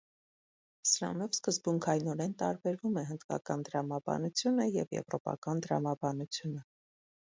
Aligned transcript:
Սրանով 0.91 1.37
սկզբունքայնորեն 1.39 2.33
տարբերվում 2.41 2.99
է 3.03 3.05
հնդկական 3.11 3.69
տրամաբանությունը 3.71 4.69
և 4.81 5.01
եվրոպական 5.01 5.67
տրամաբանությունը։ 5.69 6.71